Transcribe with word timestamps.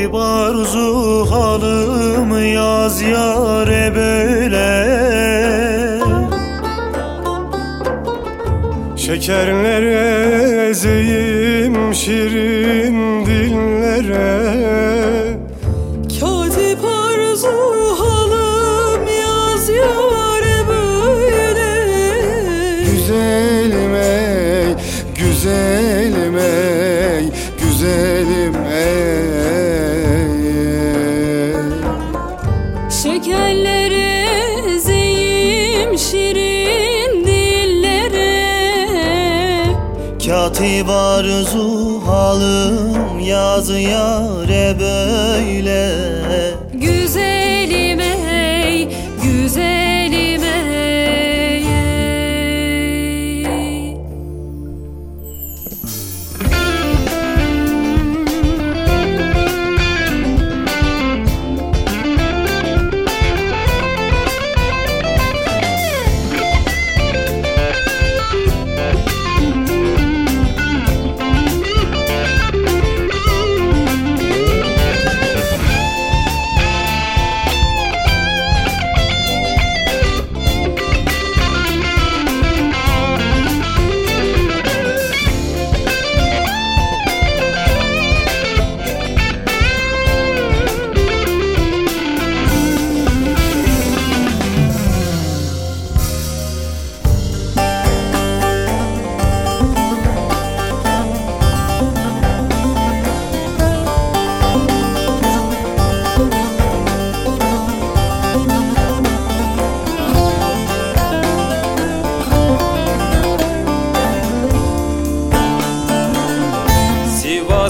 Katip 0.00 0.14
arzu 0.14 1.26
halım 1.30 2.54
yaz 2.54 3.02
yare 3.02 3.94
böyle. 3.94 4.70
Şekerlere 8.96 10.68
ezeyim 10.70 11.94
şirin 11.94 13.26
dillere 13.26 14.60
Katip 40.70 40.90
arzu 40.90 42.02
halım 42.06 43.20
yaz 43.20 43.70
yare 43.70 44.76
böyle 44.80 45.90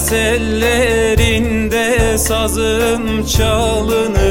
Sivas 0.00 0.12
ellerinde 0.12 1.78
sazım 2.18 3.24
çalınır 3.24 4.29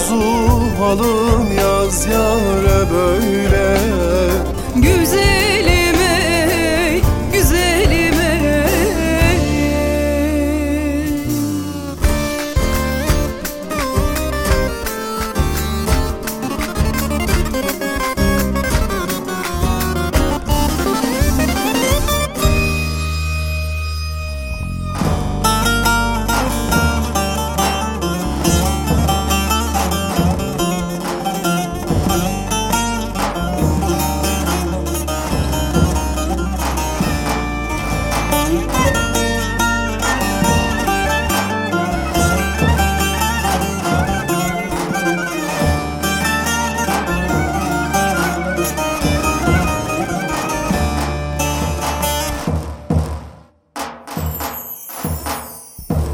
arzu 0.00 0.22
halım 0.80 1.52
yaz 1.58 2.06
yare 2.06 2.90
böyle. 2.90 3.76
Güzelim 4.76 5.49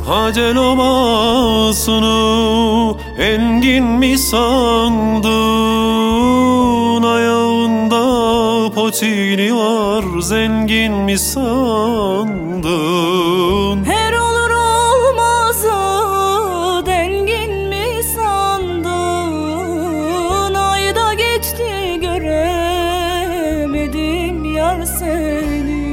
Acel 0.09 0.57
obasını 0.57 2.07
engin 3.19 3.85
mi 3.85 4.19
sandın? 4.19 5.33
Ayağında 7.03 8.71
potini 8.75 9.57
var 9.57 10.05
zengin 10.21 10.93
mi 10.93 11.19
sandın? 11.19 12.65
Her 13.85 14.13
olur 14.13 14.51
olmazı 14.51 15.73
dengin 16.87 17.69
mi 17.69 18.03
sandın? 18.15 18.95
Ayda 20.55 21.15
geçti 21.15 21.99
göremedim 22.01 23.25
yar 24.45 24.85
seni. 24.85 25.87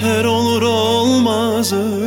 Her 0.00 0.24
olur 0.24 0.62
olmazı 0.62 1.97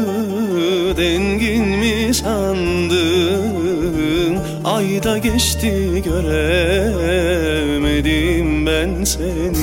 mi 2.54 2.92
sandın 2.92 4.40
Ayda 4.66 5.18
geçti 5.18 6.04
göremedim 6.06 6.46
ben 8.66 9.04
seni 9.04 9.62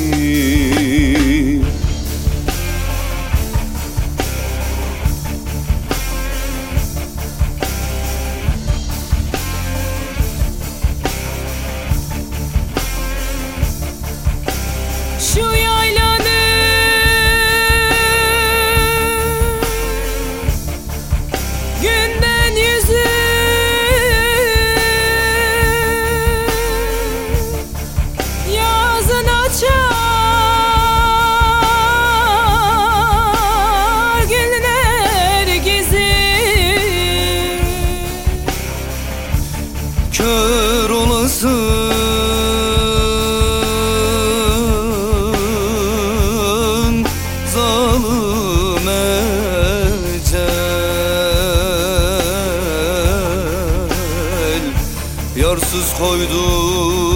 Yarsız 55.79 55.99
koydun 55.99 57.08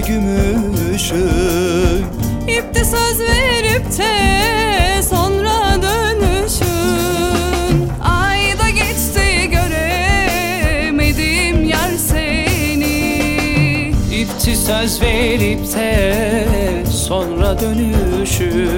gümüşün 0.00 2.04
İpte 2.48 2.84
söz 2.84 3.20
verip 3.20 3.98
de 3.98 4.12
sonra 5.02 5.82
dönüşün 5.82 6.68
Ayda 8.02 8.70
geçti 8.70 9.50
göremedim 9.50 11.64
yar 11.68 11.90
seni. 12.08 13.08
İpti 14.12 14.56
söz 14.56 15.02
verip 15.02 15.74
de 15.74 16.84
sonra 16.92 17.60
dönüşü. 17.60 18.68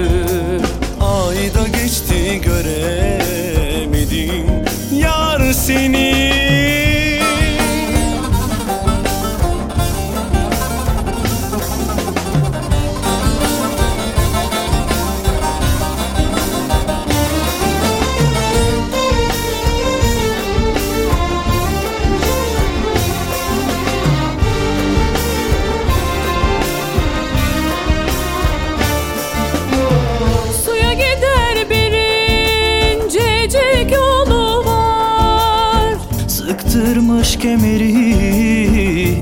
Ayda 1.01 1.69
geçti 1.69 2.41
göremedim 2.45 4.47
yar 4.93 5.53
seni 5.53 6.50
Sıktırmış 36.71 37.37
kemeri 37.37 37.91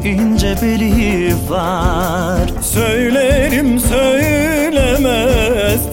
ince 0.09 0.57
beli 0.63 1.35
var. 1.49 2.51
Söylerim 2.63 3.81
söylemez 3.81 5.13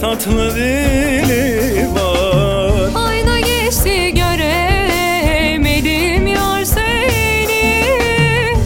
tatlı 0.00 0.54
dili 0.56 1.86
var. 1.94 2.90
Ayna 2.94 3.40
geçti 3.40 4.14
göremedim 4.14 5.66
yar 6.26 6.64
seni. 6.64 7.84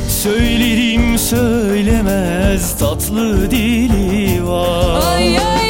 Söylerim 0.08 1.18
söylemez 1.18 2.78
tatlı 2.78 3.50
dili 3.50 4.46
var. 4.46 5.16
Ay 5.16 5.38
ay 5.38 5.69